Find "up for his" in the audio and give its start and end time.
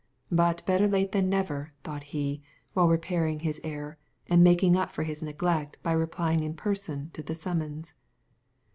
4.75-5.21